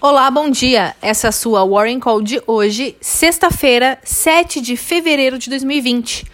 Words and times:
Olá, 0.00 0.30
bom 0.30 0.48
dia. 0.48 0.94
Essa 1.02 1.26
é 1.26 1.30
a 1.30 1.32
sua 1.32 1.66
Warren 1.66 1.98
Call 1.98 2.22
de 2.22 2.40
hoje, 2.46 2.96
sexta-feira, 3.00 3.98
7 4.04 4.60
de 4.60 4.76
fevereiro 4.76 5.36
de 5.40 5.50
2020. 5.50 6.24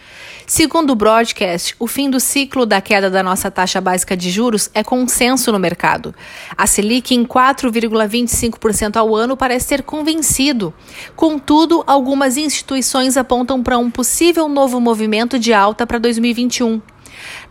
Segundo 0.46 0.90
o 0.90 0.94
broadcast, 0.94 1.74
o 1.78 1.86
fim 1.86 2.10
do 2.10 2.20
ciclo 2.20 2.66
da 2.66 2.82
queda 2.82 3.08
da 3.08 3.22
nossa 3.22 3.50
taxa 3.50 3.80
básica 3.80 4.14
de 4.14 4.30
juros 4.30 4.70
é 4.74 4.84
consenso 4.84 5.50
no 5.50 5.58
mercado. 5.58 6.14
A 6.54 6.66
Selic 6.66 7.14
em 7.14 7.24
4,25% 7.24 8.96
ao 8.96 9.16
ano 9.16 9.34
parece 9.34 9.68
ter 9.68 9.82
convencido. 9.82 10.74
Contudo, 11.16 11.82
algumas 11.86 12.36
instituições 12.36 13.16
apontam 13.16 13.62
para 13.62 13.78
um 13.78 13.90
possível 13.90 14.46
novo 14.46 14.78
movimento 14.78 15.38
de 15.38 15.54
alta 15.54 15.86
para 15.86 15.96
2021. 15.96 16.82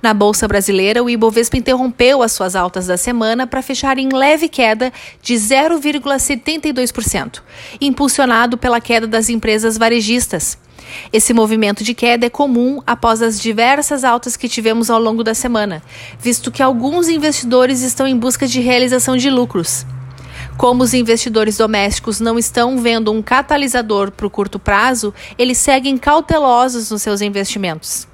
Na 0.01 0.13
Bolsa 0.13 0.47
Brasileira, 0.47 1.03
o 1.03 1.09
Ibovespa 1.09 1.57
interrompeu 1.57 2.21
as 2.21 2.31
suas 2.31 2.55
altas 2.55 2.87
da 2.87 2.97
semana 2.97 3.47
para 3.47 3.61
fechar 3.61 3.97
em 3.97 4.09
leve 4.09 4.49
queda 4.49 4.91
de 5.21 5.35
0,72%, 5.35 7.41
impulsionado 7.79 8.57
pela 8.57 8.81
queda 8.81 9.07
das 9.07 9.29
empresas 9.29 9.77
varejistas. 9.77 10.57
Esse 11.11 11.33
movimento 11.33 11.83
de 11.83 11.93
queda 11.93 12.25
é 12.25 12.29
comum 12.29 12.81
após 12.85 13.21
as 13.21 13.39
diversas 13.39 14.03
altas 14.03 14.35
que 14.35 14.49
tivemos 14.49 14.89
ao 14.89 14.99
longo 14.99 15.23
da 15.23 15.33
semana, 15.33 15.81
visto 16.19 16.51
que 16.51 16.61
alguns 16.61 17.07
investidores 17.07 17.81
estão 17.81 18.07
em 18.07 18.17
busca 18.17 18.47
de 18.47 18.59
realização 18.59 19.17
de 19.17 19.29
lucros. 19.29 19.85
Como 20.57 20.83
os 20.83 20.93
investidores 20.93 21.57
domésticos 21.57 22.19
não 22.19 22.37
estão 22.37 22.77
vendo 22.77 23.11
um 23.11 23.21
catalisador 23.21 24.11
para 24.11 24.27
o 24.27 24.29
curto 24.29 24.59
prazo, 24.59 25.13
eles 25.37 25.57
seguem 25.57 25.97
cautelosos 25.97 26.91
nos 26.91 27.01
seus 27.01 27.21
investimentos. 27.21 28.07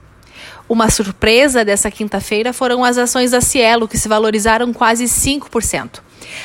Uma 0.70 0.90
surpresa 0.92 1.66
dessa 1.66 1.90
quinta-feira 1.90 2.54
foram 2.54 2.86
as 2.86 3.00
ações 3.00 3.32
da 3.32 3.42
Cielo, 3.42 3.88
que 3.88 3.98
se 3.98 4.08
valorizaram 4.08 4.72
quase 4.72 5.06
5%. 5.06 6.00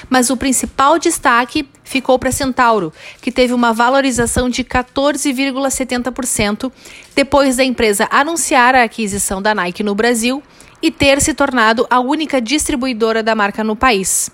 Mas 0.09 0.31
o 0.31 0.37
principal 0.37 0.99
destaque 0.99 1.69
ficou 1.85 2.19
para 2.19 2.33
Centauro, 2.33 2.91
que 3.21 3.31
teve 3.31 3.53
uma 3.53 3.75
valorização 3.75 4.49
de 4.49 4.65
14,70% 4.65 6.73
depois 7.15 7.57
da 7.57 7.65
empresa 7.65 8.09
anunciar 8.11 8.75
a 8.75 8.85
aquisição 8.85 9.43
da 9.43 9.55
Nike 9.55 9.83
no 9.83 9.95
Brasil 9.95 10.43
e 10.81 10.91
ter 10.91 11.21
se 11.21 11.35
tornado 11.35 11.87
a 11.91 12.01
única 12.01 12.41
distribuidora 12.41 13.23
da 13.23 13.35
marca 13.35 13.63
no 13.63 13.77
país. 13.77 14.31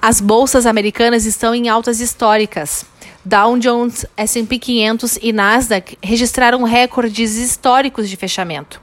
As 0.00 0.18
bolsas 0.18 0.64
americanas 0.64 1.26
estão 1.26 1.54
em 1.54 1.68
altas 1.68 2.00
históricas. 2.00 2.86
Dow 3.22 3.58
Jones, 3.58 4.06
S&P 4.16 4.58
500 4.58 5.18
e 5.20 5.30
Nasdaq 5.30 5.98
registraram 6.02 6.62
recordes 6.62 7.36
históricos 7.36 8.08
de 8.08 8.16
fechamento. 8.16 8.82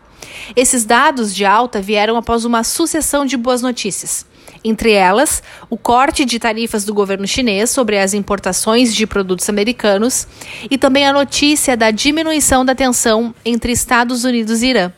Esses 0.55 0.85
dados 0.85 1.33
de 1.33 1.45
alta 1.45 1.81
vieram 1.81 2.17
após 2.17 2.45
uma 2.45 2.63
sucessão 2.63 3.25
de 3.25 3.37
boas 3.37 3.61
notícias. 3.61 4.25
Entre 4.63 4.91
elas, 4.91 5.41
o 5.69 5.77
corte 5.77 6.23
de 6.23 6.37
tarifas 6.37 6.85
do 6.85 6.93
governo 6.93 7.25
chinês 7.25 7.71
sobre 7.71 7.97
as 7.97 8.13
importações 8.13 8.93
de 8.93 9.07
produtos 9.07 9.49
americanos 9.49 10.27
e 10.69 10.77
também 10.77 11.07
a 11.07 11.13
notícia 11.13 11.75
da 11.75 11.89
diminuição 11.89 12.63
da 12.63 12.75
tensão 12.75 13.33
entre 13.43 13.71
Estados 13.71 14.23
Unidos 14.23 14.61
e 14.61 14.67
Irã. 14.67 14.93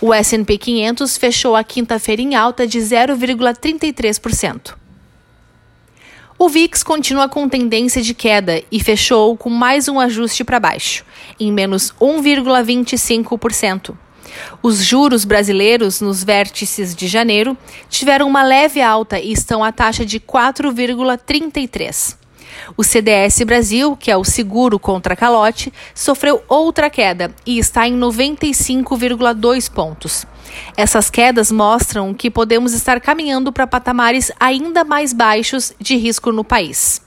O 0.00 0.14
S&P 0.14 0.58
500 0.58 1.16
fechou 1.16 1.56
a 1.56 1.64
quinta-feira 1.64 2.22
em 2.22 2.34
alta 2.34 2.66
de 2.66 2.78
0,33%. 2.78 4.74
O 6.38 6.48
VIX 6.48 6.82
continua 6.82 7.28
com 7.28 7.48
tendência 7.48 8.02
de 8.02 8.12
queda 8.14 8.62
e 8.70 8.80
fechou 8.80 9.36
com 9.36 9.48
mais 9.48 9.86
um 9.86 10.00
ajuste 10.00 10.42
para 10.42 10.58
baixo, 10.58 11.04
em 11.38 11.52
menos 11.52 11.92
1,25%. 12.00 13.94
Os 14.62 14.82
juros 14.84 15.24
brasileiros 15.24 16.00
nos 16.00 16.22
vértices 16.22 16.94
de 16.94 17.06
janeiro 17.06 17.56
tiveram 17.88 18.26
uma 18.26 18.42
leve 18.42 18.80
alta 18.80 19.18
e 19.18 19.32
estão 19.32 19.62
à 19.62 19.72
taxa 19.72 20.04
de 20.04 20.20
4,33. 20.20 22.16
O 22.76 22.84
CDS 22.84 23.42
Brasil, 23.44 23.96
que 23.96 24.10
é 24.10 24.16
o 24.16 24.24
seguro 24.24 24.78
contra 24.78 25.16
calote, 25.16 25.72
sofreu 25.94 26.42
outra 26.48 26.88
queda 26.90 27.34
e 27.46 27.58
está 27.58 27.88
em 27.88 27.98
95,2 27.98 29.70
pontos. 29.70 30.26
Essas 30.76 31.10
quedas 31.10 31.50
mostram 31.50 32.12
que 32.12 32.30
podemos 32.30 32.72
estar 32.72 33.00
caminhando 33.00 33.52
para 33.52 33.66
patamares 33.66 34.30
ainda 34.38 34.84
mais 34.84 35.12
baixos 35.12 35.72
de 35.80 35.96
risco 35.96 36.30
no 36.30 36.44
país. 36.44 37.00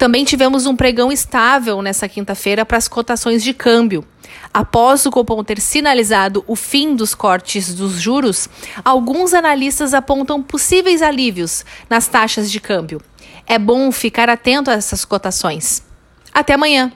Também 0.00 0.24
tivemos 0.24 0.64
um 0.64 0.74
pregão 0.74 1.12
estável 1.12 1.82
nessa 1.82 2.08
quinta-feira 2.08 2.64
para 2.64 2.78
as 2.78 2.88
cotações 2.88 3.42
de 3.42 3.52
câmbio. 3.52 4.02
Após 4.50 5.04
o 5.04 5.10
Copom 5.10 5.44
ter 5.44 5.60
sinalizado 5.60 6.42
o 6.46 6.56
fim 6.56 6.96
dos 6.96 7.14
cortes 7.14 7.74
dos 7.74 8.00
juros, 8.00 8.48
alguns 8.82 9.34
analistas 9.34 9.92
apontam 9.92 10.42
possíveis 10.42 11.02
alívios 11.02 11.66
nas 11.90 12.08
taxas 12.08 12.50
de 12.50 12.58
câmbio. 12.58 13.02
É 13.46 13.58
bom 13.58 13.92
ficar 13.92 14.30
atento 14.30 14.70
a 14.70 14.72
essas 14.72 15.04
cotações. 15.04 15.82
Até 16.32 16.54
amanhã! 16.54 16.90